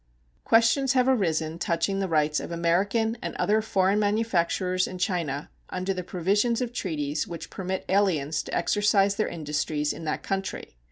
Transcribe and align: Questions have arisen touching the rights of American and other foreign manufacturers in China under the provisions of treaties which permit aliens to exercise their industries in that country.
Questions 0.45 0.93
have 0.93 1.07
arisen 1.07 1.59
touching 1.59 1.99
the 1.99 2.07
rights 2.07 2.39
of 2.39 2.51
American 2.51 3.19
and 3.21 3.35
other 3.35 3.61
foreign 3.61 3.99
manufacturers 3.99 4.87
in 4.87 4.97
China 4.97 5.51
under 5.69 5.93
the 5.93 6.01
provisions 6.03 6.59
of 6.59 6.73
treaties 6.73 7.27
which 7.27 7.51
permit 7.51 7.85
aliens 7.87 8.41
to 8.41 8.55
exercise 8.57 9.13
their 9.13 9.27
industries 9.27 9.93
in 9.93 10.03
that 10.05 10.23
country. 10.23 10.75